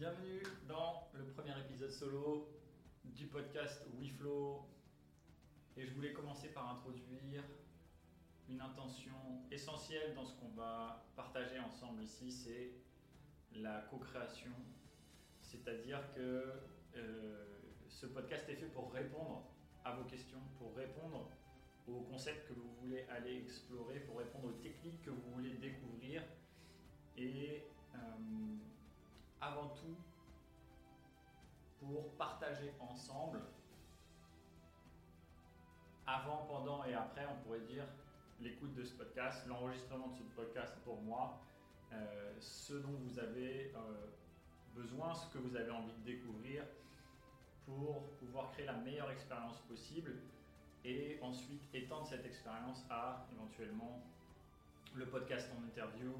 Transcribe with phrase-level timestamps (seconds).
[0.00, 2.48] Bienvenue dans le premier épisode solo
[3.04, 4.66] du podcast WeFlow.
[5.76, 7.44] Et je voulais commencer par introduire
[8.48, 9.12] une intention
[9.50, 12.70] essentielle dans ce qu'on va partager ensemble ici, c'est
[13.60, 14.52] la co-création.
[15.42, 16.50] C'est-à-dire que
[16.96, 17.44] euh,
[17.86, 19.50] ce podcast est fait pour répondre
[19.84, 21.28] à vos questions, pour répondre
[21.86, 26.22] aux concepts que vous voulez aller explorer, pour répondre aux techniques que vous voulez découvrir.
[27.18, 27.66] Et
[29.40, 29.96] avant tout,
[31.80, 33.40] pour partager ensemble,
[36.06, 37.84] avant, pendant et après, on pourrait dire,
[38.40, 41.40] l'écoute de ce podcast, l'enregistrement de ce podcast pour moi,
[41.92, 44.06] euh, ce dont vous avez euh,
[44.74, 46.64] besoin, ce que vous avez envie de découvrir
[47.66, 50.14] pour pouvoir créer la meilleure expérience possible
[50.84, 54.02] et ensuite étendre cette expérience à éventuellement
[54.94, 56.12] le podcast en interview,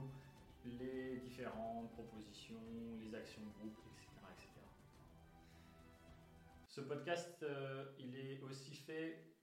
[0.65, 4.11] les différentes propositions, les actions de groupe, etc.
[4.33, 4.61] etc.
[6.69, 9.37] Ce podcast, euh, il est aussi fait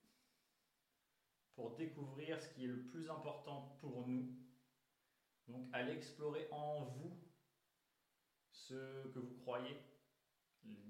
[1.55, 4.37] pour découvrir ce qui est le plus important pour nous.
[5.47, 7.19] Donc allez explorer en vous
[8.51, 9.77] ce que vous croyez,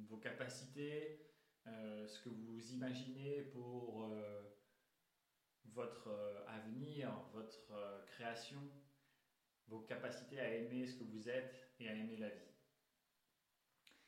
[0.09, 1.21] vos capacités,
[1.67, 4.41] euh, ce que vous imaginez pour euh,
[5.65, 6.09] votre
[6.47, 8.61] avenir, votre création,
[9.67, 12.47] vos capacités à aimer ce que vous êtes et à aimer la vie.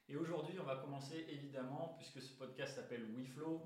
[0.07, 3.61] Et aujourd'hui, on va commencer évidemment, puisque ce podcast s'appelle WeFlow,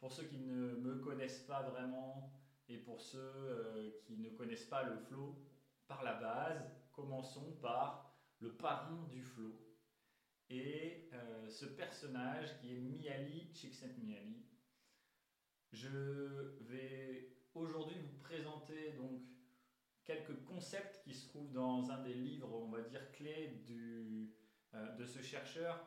[0.00, 2.32] pour ceux qui ne me connaissent pas vraiment
[2.68, 5.36] et pour ceux euh, qui ne connaissent pas le flow,
[5.86, 9.58] par la base, commençons par le parrain du flow.
[10.50, 14.44] Et euh, ce personnage qui est Miali, Csikszentmihalyi,
[15.72, 19.22] je vais aujourd'hui vous présenter donc
[20.08, 24.32] quelques concepts qui se trouvent dans un des livres, on va dire, clés du,
[24.74, 25.86] euh, de ce chercheur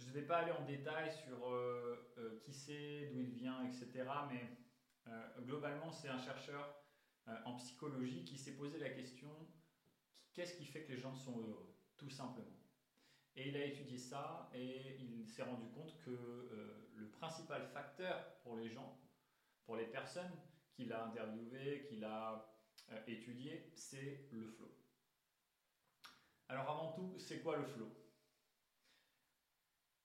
[0.00, 3.64] je ne vais pas aller en détail sur euh, euh, qui c'est, d'où il vient,
[3.64, 4.04] etc.
[4.28, 4.42] Mais
[5.42, 6.82] globalement, c'est un chercheur
[7.44, 9.28] en psychologie qui s'est posé la question
[10.32, 12.58] qu'est-ce qui fait que les gens sont heureux Tout simplement.
[13.36, 16.50] Et il a étudié ça et il s'est rendu compte que
[16.96, 18.98] le principal facteur pour les gens,
[19.64, 20.32] pour les personnes
[20.72, 22.53] qu'il a interviewées, qu'il a
[23.06, 24.70] étudiées, c'est le flow.
[26.48, 27.88] Alors avant tout, c'est quoi le flow?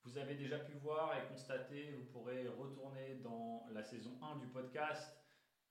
[0.04, 4.48] Vous avez déjà pu voir et constater, vous pourrez retourner dans la saison 1 du
[4.48, 5.20] podcast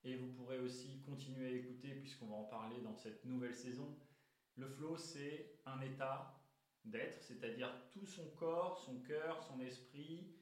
[0.04, 3.98] et vous pourrez aussi continuer à écouter puisqu'on va en parler dans cette nouvelle saison.
[4.56, 6.38] Le flow, c'est un état
[6.84, 10.36] d'être, c'est-à-dire tout son corps, son cœur, son esprit,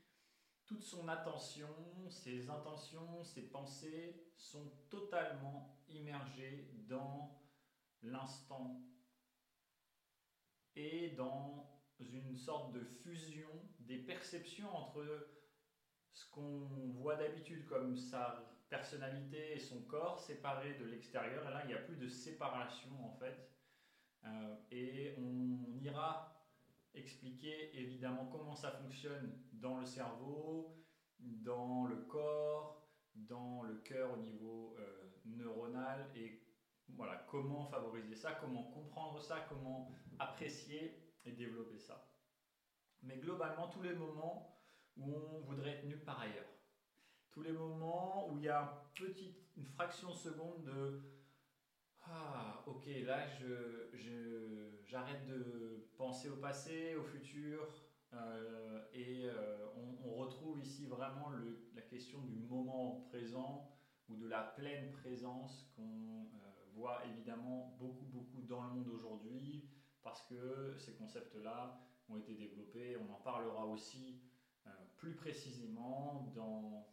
[0.67, 1.69] toute son attention,
[2.11, 7.43] ses intentions, ses pensées sont totalement immergées dans
[8.03, 8.83] l'instant
[10.75, 13.49] et dans une sorte de fusion
[13.81, 15.05] des perceptions entre
[16.13, 21.49] ce qu'on voit d'habitude comme sa personnalité et son corps séparés de l'extérieur.
[21.49, 23.51] Et là, il n'y a plus de séparation en fait.
[24.25, 26.37] Euh, et on ira
[26.95, 30.85] expliquer évidemment comment ça fonctionne dans le cerveau,
[31.19, 32.86] dans le corps,
[33.17, 36.43] dans le cœur au niveau euh, neuronal et
[36.89, 42.13] voilà comment favoriser ça, comment comprendre ça, comment apprécier et développer ça.
[43.03, 44.61] Mais globalement, tous les moments
[44.97, 46.47] où on voudrait être nulle part ailleurs,
[47.31, 48.83] tous les moments où il y a
[49.57, 51.03] une fraction de seconde de
[52.09, 53.91] ah ok là je,
[54.85, 57.69] j'arrête de penser au passé, au futur
[58.17, 59.67] euh, et euh,
[60.05, 61.31] on, retrouve ici vraiment
[61.75, 63.71] la question du moment présent
[64.09, 69.69] ou de la pleine présence qu'on euh, voit évidemment beaucoup beaucoup dans le monde aujourd'hui
[70.03, 72.97] parce que ces concepts-là ont été développés.
[72.97, 74.21] On en parlera aussi
[74.97, 76.89] plus précisément dans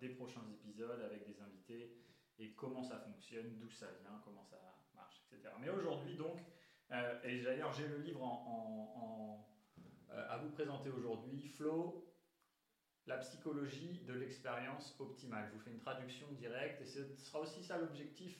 [0.00, 1.96] des prochains épisodes avec des invités
[2.38, 4.58] et comment ça fonctionne, d'où ça vient, comment ça
[4.94, 5.54] marche, etc.
[5.60, 6.38] Mais aujourd'hui donc,
[7.24, 8.22] et d'ailleurs j'ai le livre
[10.10, 12.04] à vous présenter aujourd'hui, Flow,
[13.06, 15.46] la psychologie de l'expérience optimale.
[15.48, 18.38] Je vous fais une traduction directe et ce sera aussi ça l'objectif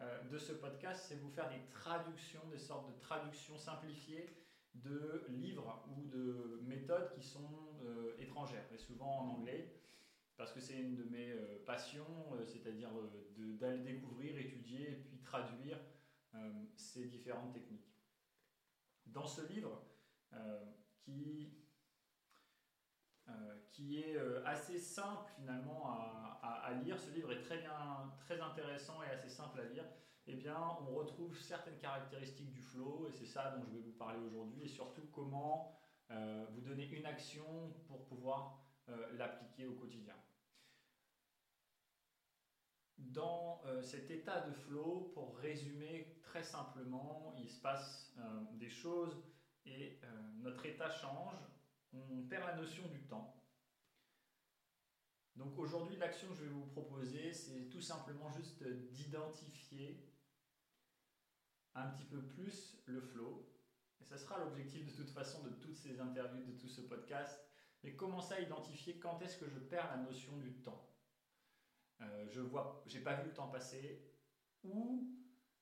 [0.00, 4.34] euh, de ce podcast, c'est vous faire des traductions, des sortes de traductions simplifiées
[4.74, 9.80] de livres ou de méthodes qui sont euh, étrangères, et souvent en anglais,
[10.36, 12.06] parce que c'est une de mes euh, passions,
[12.46, 12.90] c'est-à-dire
[13.36, 15.78] d'aller découvrir, étudier et puis traduire
[16.76, 17.92] ces différentes techniques.
[19.04, 19.82] Dans ce livre,
[21.04, 21.50] qui
[23.70, 26.98] qui est assez simple finalement à, à, lire.
[26.98, 29.84] Ce livre est très bien, très intéressant et assez simple à lire.
[30.26, 33.92] Eh bien, on retrouve certaines caractéristiques du flow et c'est ça dont je vais vous
[33.92, 35.78] parler aujourd'hui et surtout comment
[36.10, 38.58] vous donner une action pour pouvoir
[39.16, 40.14] l'appliquer au quotidien
[43.12, 48.22] dans euh, cet état de flow, pour résumer très simplement, il se passe euh,
[48.52, 49.22] des choses
[49.66, 50.06] et euh,
[50.38, 51.38] notre état change,
[51.92, 53.36] on perd la notion du temps.
[55.36, 58.62] Donc aujourd'hui, l'action que je vais vous proposer, c'est tout simplement juste
[58.92, 60.12] d'identifier
[61.74, 63.48] un petit peu plus le flow.
[64.00, 67.40] Et ce sera l'objectif de toute façon de toutes ces interviews, de tout ce podcast.
[67.82, 68.98] Mais commencer à identifier?
[68.98, 70.88] Quand est-ce que je perds la notion du temps?
[72.00, 74.04] Euh, je vois, j'ai pas vu le temps passer,
[74.64, 75.08] ou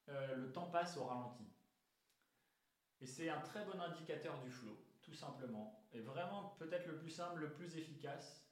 [0.08, 1.44] euh, le temps passe au ralenti.
[3.00, 5.86] Et c'est un très bon indicateur du flow, tout simplement.
[5.92, 8.46] Et vraiment, peut-être le plus simple, le plus efficace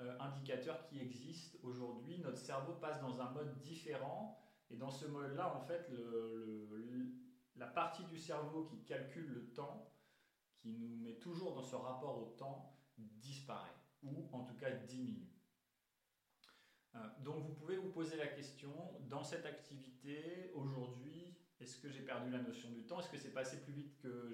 [0.00, 2.18] euh, indicateur qui existe aujourd'hui.
[2.18, 4.38] Notre cerveau passe dans un mode différent.
[4.70, 5.88] Et dans ce mode-là, en fait,
[7.54, 9.92] la partie du cerveau qui calcule le temps,
[10.58, 15.30] qui nous met toujours dans ce rapport au temps, disparaît, ou en tout cas diminue.
[16.94, 18.72] Euh, donc vous pouvez vous poser la question,
[19.08, 20.75] dans cette activité, aujourd'hui,
[21.66, 23.00] est-ce que j'ai perdu la notion du temps?
[23.00, 24.32] Est-ce que c'est passé plus vite que,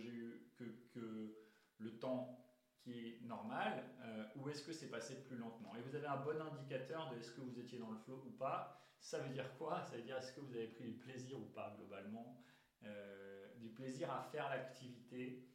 [1.79, 2.38] le temps
[2.79, 5.75] qui est normal euh, ou est-ce que c'est passé plus lentement?
[5.76, 8.31] Et vous avez un bon indicateur de est-ce que vous étiez dans le flow ou
[8.32, 8.79] pas.
[9.00, 9.82] Ça veut dire quoi?
[9.82, 12.38] Ça veut dire est-ce que vous avez pris du plaisir ou pas globalement?
[12.84, 15.49] Euh, Du plaisir à faire l'activité.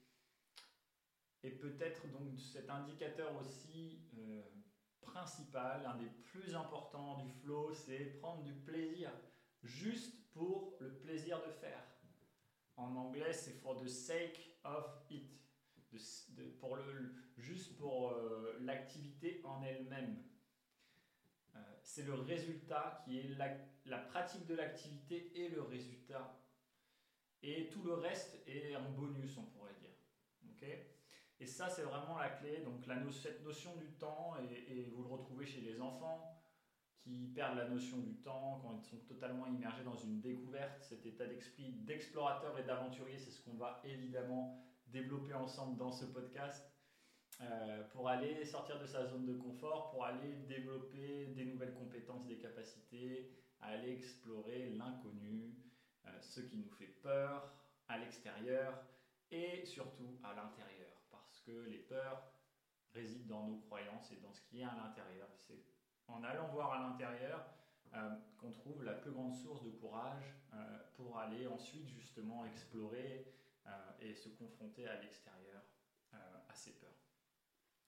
[1.43, 4.01] Et peut-être donc cet indicateur aussi
[5.01, 9.11] principal, un des plus importants du flow, c'est prendre du plaisir,
[9.67, 11.83] juste pour le plaisir de faire.
[12.75, 15.31] En anglais, c'est for the sake of it,
[16.59, 20.23] pour le, juste pour euh, l'activité en elle-même.
[21.55, 23.35] Euh, c'est le résultat qui est
[23.85, 26.39] la, pratique de l'activité et le résultat.
[27.41, 29.95] Et tout le reste est un bonus, on pourrait dire.
[30.55, 30.97] Okay
[31.39, 32.61] et ça, c'est vraiment la clé.
[32.61, 36.36] Donc, cette notion du temps, et, vous le retrouvez chez les enfants
[37.07, 41.05] qui perdent la notion du temps quand ils sont totalement immergés dans une découverte, cet
[41.05, 46.69] état d'esprit d'explorateur et d'aventurier, c'est ce qu'on va évidemment développer ensemble dans ce podcast.
[47.41, 52.25] Euh, pour aller sortir de sa zone de confort, pour aller développer des nouvelles compétences,
[52.25, 53.31] des capacités,
[53.61, 55.55] aller explorer l'inconnu,
[56.07, 57.53] euh, ce qui nous fait peur
[57.87, 58.83] à l'extérieur
[59.29, 60.87] et surtout à l'intérieur
[61.67, 62.31] les peurs
[62.93, 65.27] résident dans nos croyances et dans ce qui est à l'intérieur.
[66.07, 67.45] En allant voir à l'intérieur
[67.93, 73.33] euh, qu'on trouve la plus grande source de courage euh, pour aller ensuite justement explorer
[73.65, 73.69] euh,
[74.01, 75.61] et se confronter à l'extérieur
[76.49, 76.89] à ces peurs.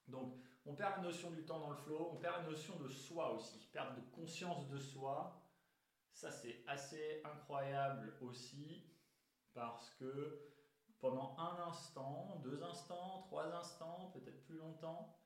[0.07, 0.35] Donc
[0.65, 3.33] on perd la notion du temps dans le flow, on perd la notion de soi
[3.33, 5.41] aussi, perte de conscience de soi.
[6.11, 8.83] Ça c'est assez incroyable aussi
[9.53, 10.49] parce que
[10.99, 15.18] pendant un instant, deux instants, trois instants, peut-être plus longtemps,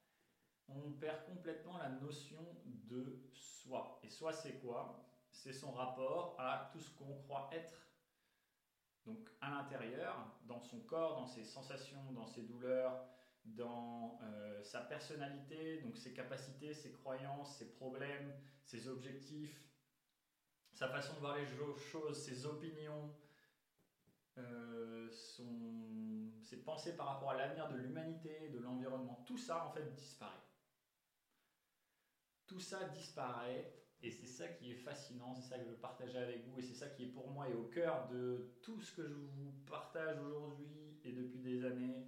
[0.69, 3.99] on perd complètement la notion de soi.
[4.03, 5.05] Et soi, c'est quoi?
[5.31, 7.73] C'est son rapport à tout ce qu'on croit être.
[9.05, 10.15] Donc à l'intérieur,
[10.45, 13.05] dans son corps, dans ses sensations, dans ses douleurs,
[13.43, 18.33] dans euh, sa personnalité, donc ses capacités, ses croyances, ses problèmes,
[18.63, 19.69] ses objectifs,
[20.71, 21.45] sa façon de voir les
[21.77, 23.13] choses, ses opinions,
[24.37, 29.93] euh, ses pensées par rapport à l'avenir de l'humanité, de l'environnement, tout ça en fait
[29.93, 30.42] disparaît.
[32.53, 36.45] Tout ça disparaît et c'est ça qui est fascinant, c'est ça que je partager avec
[36.45, 39.07] vous et c'est ça qui est pour moi et au cœur de tout ce que
[39.07, 42.05] je vous partage aujourd'hui et depuis des années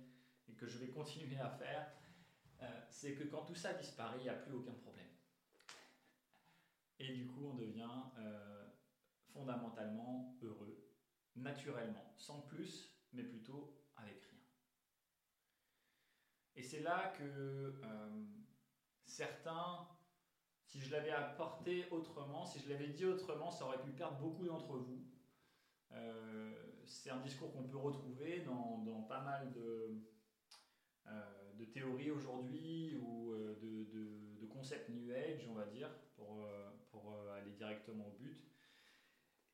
[0.48, 1.92] et que je vais continuer à faire,
[2.62, 5.10] euh, c'est que quand tout ça disparaît, il n'y a plus aucun problème.
[7.00, 8.68] Et du coup, on devient euh,
[9.34, 10.78] fondamentalement heureux
[11.36, 14.40] naturellement, sans plus, mais plutôt avec rien.
[16.56, 17.24] Et c'est là que
[17.84, 18.26] euh,
[19.06, 19.88] certains,
[20.66, 24.46] si je l'avais apporté autrement, si je l'avais dit autrement, ça aurait pu perdre beaucoup
[24.46, 25.04] d'entre vous.
[25.92, 26.54] Euh,
[26.86, 30.02] c'est un discours qu'on peut retrouver dans, pas mal de,
[31.08, 36.48] euh, de théories aujourd'hui ou de, de, concepts New Age, on va dire, pour,
[36.90, 38.46] pour aller directement au but.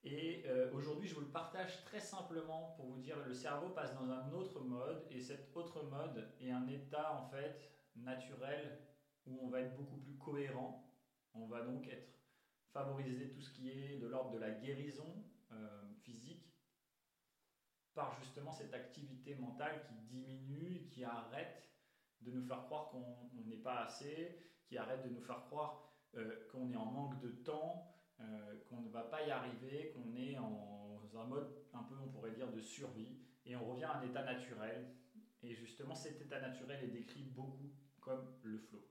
[0.03, 3.93] Et euh, aujourd'hui, je vous le partage très simplement pour vous dire le cerveau passe
[3.93, 8.79] dans un autre mode et cet autre mode est un état en fait naturel
[9.27, 10.83] où on va être beaucoup plus cohérent.
[11.33, 12.19] On va donc être
[12.71, 16.53] favoriser tout ce qui est de l'ordre de la guérison euh, physique
[17.93, 21.69] par justement cette activité mentale qui diminue, qui arrête
[22.21, 26.47] de nous faire croire qu'on n'est pas assez, qui arrête de nous faire croire euh,
[26.51, 30.37] qu'on est en manque de temps, euh, qu'on ne va pas y arriver, qu'on est
[30.37, 30.71] en
[31.17, 34.23] un mode un peu, on pourrait dire, de survie, et on revient à un état
[34.23, 34.95] naturel.
[35.43, 38.90] Et justement, cet état naturel est décrit beaucoup comme le flow.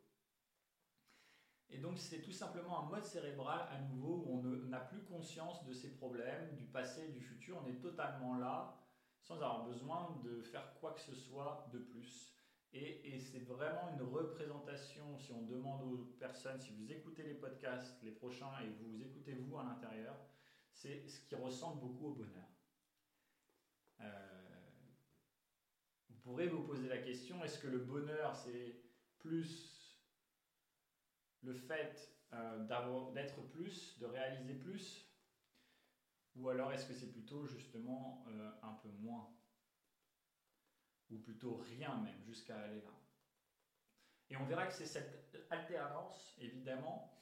[1.72, 5.64] Et donc c'est tout simplement un mode cérébral à nouveau où on n'a plus conscience
[5.64, 7.60] de ses problèmes, du passé, du futur.
[7.64, 8.76] On est totalement là
[9.20, 12.34] sans avoir besoin de faire quoi que ce soit de plus.
[12.72, 18.00] Et, c'est vraiment une représentation, si on demande aux personnes, si vous écoutez les podcasts,
[18.02, 20.16] les prochains, et vous écoutez vous à l'intérieur,
[20.72, 22.48] c'est ce qui ressemble beaucoup au bonheur.
[24.00, 24.60] Euh,
[26.08, 28.80] vous pourrez vous poser la question, est-ce que le bonheur, c'est
[29.18, 29.79] plus
[31.42, 35.06] le fait euh, d'être plus, de réaliser plus,
[36.36, 39.28] ou alors est-ce que c'est plutôt justement euh, un peu moins?
[41.10, 42.92] Ou plutôt rien même, jusqu'à aller là?
[44.30, 47.20] Et on verra que c'est cette alternance, évidemment,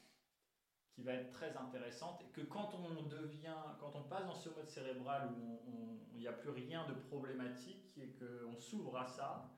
[0.91, 4.49] qui va être très intéressante, et que quand on devient, quand on passe dans ce
[4.49, 9.49] mode cérébral où il n'y a plus rien de problématique et qu'on s'ouvre à ça,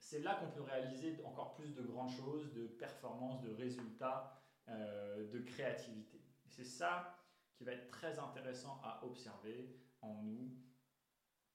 [0.00, 5.30] c'est là qu'on peut réaliser encore plus de grandes choses, de performances, de résultats, euh,
[5.30, 6.20] de créativité.
[6.48, 7.16] C'est ça
[7.54, 10.50] qui va être très intéressant à observer en nous.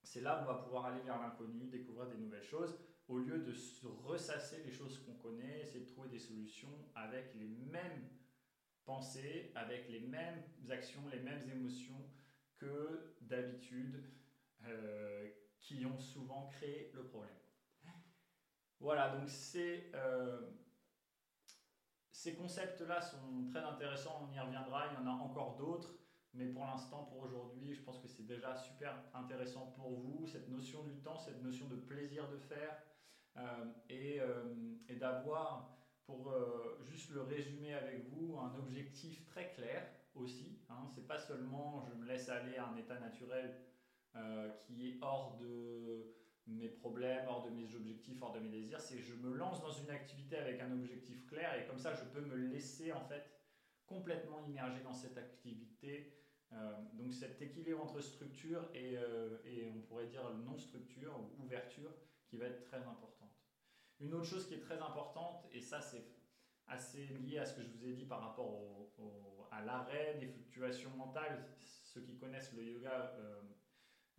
[0.04, 3.40] C'est là où on va pouvoir aller vers l'inconnu, découvrir des nouvelles choses, au lieu
[3.40, 8.10] de se ressasser les choses qu'on connaît, essayer de trouver des solutions avec les mêmes
[8.86, 12.10] pensées, avec les mêmes actions, les mêmes émotions
[12.58, 14.04] que d'habitude,
[14.66, 17.34] euh, qui ont souvent créé le problème.
[18.80, 19.30] Voilà, donc.
[19.56, 20.42] Euh,
[22.12, 25.96] ces concepts-là sont très intéressants, on y reviendra, il y en a encore d'autres,
[26.34, 30.50] mais pour l'instant, pour aujourd'hui, je pense que c'est déjà super intéressant pour vous, cette
[30.50, 32.82] notion du temps, cette notion de plaisir de faire,
[33.38, 36.34] euh, euh, et, d'avoir, pour
[36.84, 40.58] juste le résumer avec vous, un objectif très clair aussi.
[40.70, 43.56] Hein, c'est pas seulement je me laisse aller à un état naturel
[44.62, 46.16] qui est hors de
[46.48, 49.72] mes problèmes, hors de mes objectifs, hors de mes désirs, c'est je me lance dans
[49.72, 53.24] une activité avec un objectif clair et comme ça je peux me laisser en fait
[53.86, 56.14] complètement immerger dans cette activité.
[56.52, 61.92] Euh, donc cet équilibre entre structure et, euh, et on pourrait dire non-structure ou ouverture
[62.28, 63.34] qui va être très importante.
[64.00, 66.06] Une autre chose qui est très importante, et ça c'est
[66.68, 70.28] assez lié à ce que je vous ai dit par rapport au, à l'arrêt des
[70.28, 73.16] fluctuations mentales, ceux qui connaissent le yoga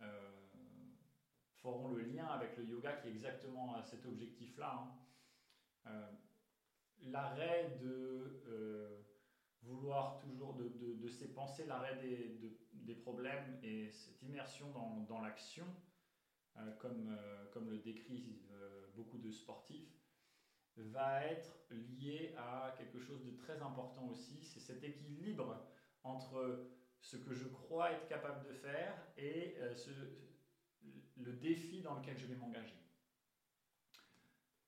[0.01, 0.46] euh,
[1.67, 4.73] feront le lien avec le yoga qui est exactement à cet objectif-là.
[4.73, 4.91] Hein.
[5.87, 6.11] Euh,
[7.01, 9.01] l'arrêt de euh,
[9.63, 15.19] vouloir toujours, de, de, ces pensées, l'arrêt des, des, problèmes et cette immersion dans, dans
[15.19, 15.65] l'action,
[16.55, 17.17] euh, comme,
[17.51, 18.39] comme le décrivent
[18.95, 19.93] beaucoup de sportifs,
[20.77, 25.67] va être lié à quelque chose de très important aussi, c'est cet équilibre
[26.03, 26.65] entre
[27.01, 29.91] ce que je crois être capable de faire et ce,
[31.17, 32.75] le défi dans lequel je vais m'engager.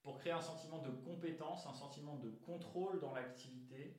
[0.01, 3.97] Pour créer un sentiment de compétence, un sentiment de contrôle dans l'activité,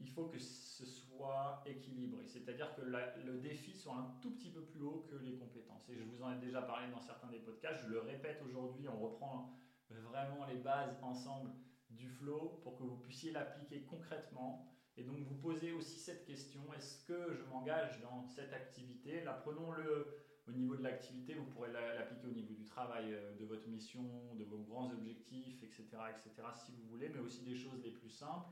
[0.00, 2.26] il faut que ce soit équilibré.
[2.26, 5.88] C'est-à-dire que le défi soit un tout petit peu plus haut que les compétences.
[5.88, 8.88] Et je vous en ai déjà parlé dans certains des podcasts, je le répète aujourd'hui,
[8.88, 9.52] on reprend
[9.90, 11.50] vraiment les bases ensemble
[11.90, 16.60] du flow pour que vous puissiez l'appliquer concrètement et donc vous posez aussi cette question,
[16.74, 19.22] est-ce que je m'engage dans cette activité?
[19.22, 20.08] Là, prenons-le
[20.48, 24.34] au niveau de l'activité, vous pourrez l'appliquer au niveau du travail, euh, de votre mission,
[24.34, 28.08] de vos grands objectifs, etc., etc., si vous voulez, mais aussi des choses les plus
[28.08, 28.48] simples.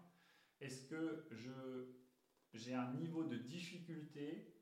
[0.61, 1.27] Est-ce que
[2.55, 4.53] j'ai un niveau de difficulté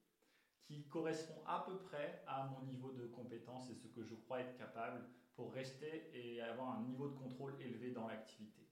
[0.62, 4.40] qui correspond à peu près à mon niveau de compétence et ce que je crois
[4.40, 8.63] être capable pour rester et avoir un niveau de contrôle élevé dans l'activité?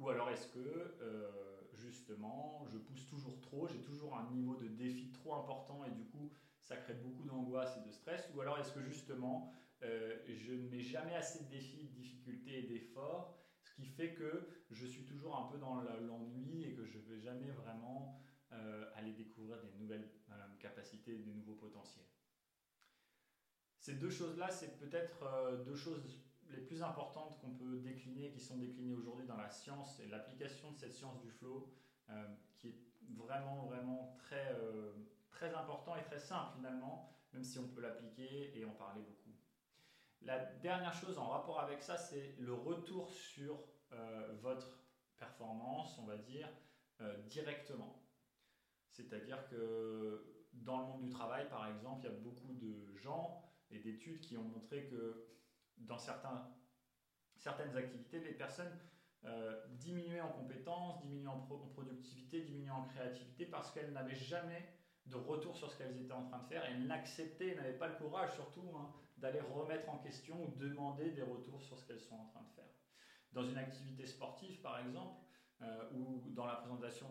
[0.00, 1.30] Ou alors est-ce que euh,
[1.74, 6.06] justement, je pousse toujours trop, j'ai toujours un niveau de défi trop important et du
[6.06, 8.30] coup, ça crée beaucoup d'angoisse et de stress.
[8.34, 9.52] Ou alors est-ce que justement,
[9.82, 14.14] euh, je ne mets jamais assez de défis, de difficultés et d'efforts, ce qui fait
[14.14, 18.18] que je suis toujours un peu dans l'ennui et que je ne vais jamais vraiment
[18.52, 20.08] euh, aller découvrir des nouvelles
[20.60, 22.06] capacités, des nouveaux potentiels.
[23.78, 26.02] Ces deux choses-là, c'est peut-être deux choses
[26.52, 30.72] les plus importantes qu'on peut décliner, qui sont déclinées aujourd'hui dans la science et l'application
[30.72, 31.72] de cette science du flow,
[32.10, 32.26] euh,
[32.58, 32.78] qui est
[33.16, 34.92] vraiment, vraiment très, euh,
[35.30, 39.30] très important et très simple finalement, même si on peut l'appliquer et en parler beaucoup.
[40.22, 43.58] La dernière chose en rapport avec ça, c'est le retour sur
[43.92, 44.84] euh, votre
[45.16, 46.48] performance, on va dire,
[47.28, 48.04] directement.
[48.90, 53.42] C'est-à-dire que dans le monde du travail, par exemple, il y a beaucoup de gens
[53.70, 55.26] et d'études qui ont montré que
[55.80, 58.78] dans certaines activités, les personnes
[59.24, 61.40] euh, diminuaient en compétences, diminuaient en,
[61.74, 64.66] productivité, diminuaient en créativité parce qu'elles n'avaient jamais
[65.06, 67.88] de retour sur ce qu'elles étaient en train de faire et elles n'acceptaient, n'avaient pas
[67.88, 72.00] le courage surtout hein, d'aller remettre en question ou demander des retours sur ce qu'elles
[72.00, 72.70] sont en train de faire.
[73.32, 75.20] Dans une activité sportive par exemple,
[75.62, 77.08] euh, ou dans la présentation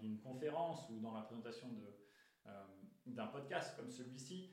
[0.00, 1.68] d'une conférence ou dans la présentation
[2.46, 2.64] euh,
[3.06, 4.52] d'un podcast comme celui-ci,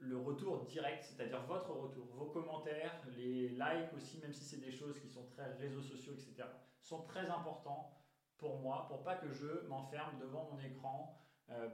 [0.00, 4.72] le retour direct, c'est-à-dire votre retour, vos commentaires, les likes aussi, même si c'est des
[4.72, 6.48] choses qui sont très réseaux sociaux, etc.,
[6.80, 7.94] sont très importants
[8.38, 11.16] pour moi, pour pas que je m'enferme devant mon écran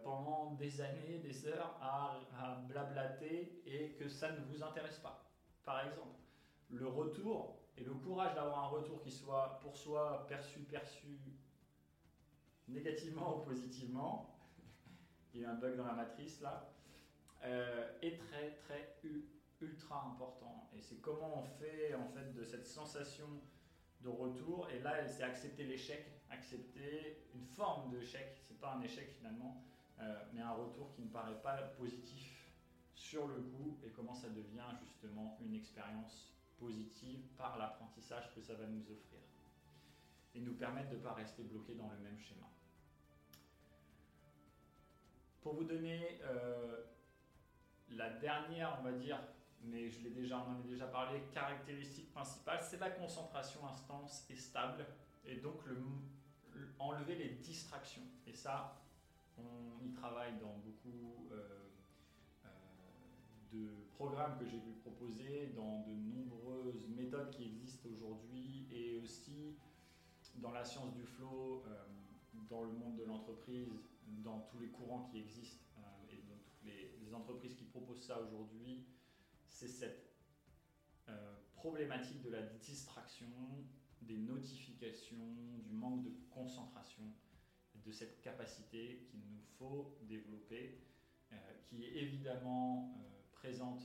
[0.03, 5.31] pendant des années, des heures à, à, blablater et que ça ne vous intéresse pas.
[5.65, 6.17] Par exemple,
[6.71, 11.21] le retour et le courage d'avoir un retour qui soit pour soi perçu, perçu
[12.69, 14.39] négativement ou positivement,
[15.35, 16.73] il y a un bug dans la matrice là,
[17.45, 18.99] euh, est très très
[19.61, 20.69] ultra important.
[20.77, 23.29] Et c'est comment on fait en fait de cette sensation
[24.03, 24.69] de retour.
[24.71, 28.41] Et là, c'est accepter l'échec, accepter une forme d'échec.
[28.47, 29.63] C'est pas un échec finalement,
[30.01, 32.51] euh, mais un retour qui ne paraît pas positif
[32.95, 38.55] sur le coup et comment ça devient justement une expérience positive par l'apprentissage que ça
[38.55, 39.21] va nous offrir
[40.35, 42.47] et nous permettre de ne pas rester bloqué dans le même schéma.
[45.41, 46.85] Pour vous donner euh,
[47.91, 49.19] la dernière, on va dire,
[49.63, 54.27] mais je l'ai déjà, on en a déjà parlé, caractéristique principale, c'est la concentration instance
[54.31, 54.87] et stable,
[55.25, 55.77] et donc le,
[56.79, 58.03] enlever les distractions.
[58.27, 58.81] Et ça,
[59.39, 61.71] on y travaille dans beaucoup euh,
[62.45, 62.49] euh,
[63.53, 69.57] de programmes que j'ai pu proposer, dans de nombreuses méthodes qui existent aujourd'hui, et aussi
[70.37, 71.65] dans la science du flow,
[72.51, 73.69] dans le monde de l'entreprise,
[74.07, 75.66] dans tous les courants qui existent
[77.17, 78.87] entreprises qui proposent ça aujourd'hui,
[79.49, 80.15] c'est cette
[81.09, 83.27] euh, problématique de la distraction,
[84.03, 87.13] des notifications, du manque de concentration,
[87.75, 90.81] de cette capacité qu'il nous faut développer,
[91.33, 92.95] euh, qui est évidemment
[93.33, 93.83] présente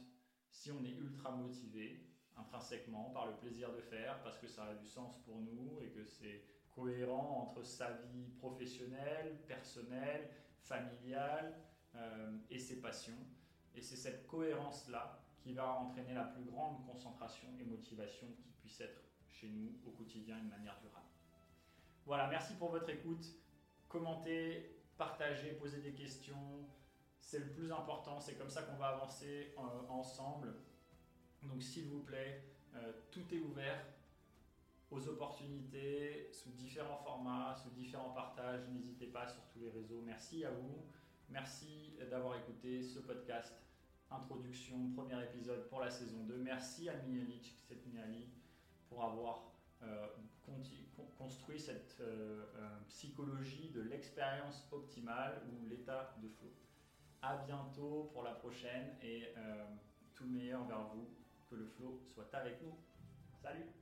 [0.50, 4.76] si on est ultra motivé intrinsèquement par le plaisir de faire, parce que ça a
[4.76, 10.30] du sens pour nous et que c'est cohérent entre sa vie professionnelle, personnelle,
[10.62, 11.54] familiale
[11.96, 13.18] euh, et ses passions.
[13.76, 18.82] Et c'est cette cohérence-là qui va entraîner la plus grande concentration et motivation qui puisse
[18.82, 21.06] être chez nous au quotidien d'une manière durable.
[22.06, 23.26] Voilà, merci pour votre écoute.
[23.88, 26.68] Commentez, partagez, posez des questions.
[27.20, 30.54] C'est le plus important, c'est comme ça qu'on va avancer euh, ensemble.
[31.44, 32.44] Donc s'il vous plaît,
[32.76, 33.86] euh, tout est ouvert
[34.90, 38.68] aux opportunités sous différents formats, sous différents partages.
[38.70, 40.02] N'hésitez pas sur tous les réseaux.
[40.06, 40.86] Merci à vous.
[41.32, 43.54] Merci d'avoir écouté ce podcast.
[44.10, 46.36] Introduction, premier épisode pour la saison 2.
[46.36, 48.28] Merci à Mignali, Mignali,
[48.90, 50.08] pour avoir euh,
[51.18, 56.52] construit cette euh, euh, psychologie de l'expérience optimale ou l'état de flow.
[57.22, 59.34] À bientôt pour la prochaine et
[60.16, 61.08] tout le meilleur vers vous.
[61.50, 62.76] Que le flow soit avec nous.
[63.42, 63.81] Salut